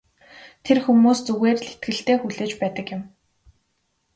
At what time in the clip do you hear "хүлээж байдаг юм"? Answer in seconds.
2.19-3.01